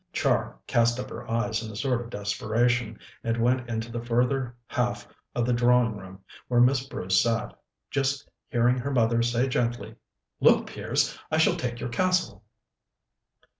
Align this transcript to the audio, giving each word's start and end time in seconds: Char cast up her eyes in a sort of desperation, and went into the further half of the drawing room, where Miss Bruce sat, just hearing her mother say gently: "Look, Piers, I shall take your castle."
Char 0.13 0.57
cast 0.65 0.99
up 0.99 1.11
her 1.11 1.29
eyes 1.29 1.61
in 1.63 1.71
a 1.71 1.75
sort 1.75 2.01
of 2.01 2.09
desperation, 2.09 2.97
and 3.23 3.37
went 3.37 3.69
into 3.69 3.91
the 3.91 4.03
further 4.03 4.55
half 4.65 5.07
of 5.35 5.45
the 5.45 5.53
drawing 5.53 5.95
room, 5.95 6.21
where 6.47 6.59
Miss 6.59 6.87
Bruce 6.87 7.21
sat, 7.21 7.53
just 7.91 8.27
hearing 8.49 8.79
her 8.79 8.89
mother 8.89 9.21
say 9.21 9.47
gently: 9.47 9.93
"Look, 10.39 10.65
Piers, 10.65 11.15
I 11.29 11.37
shall 11.37 11.55
take 11.55 11.79
your 11.79 11.89
castle." 11.89 12.43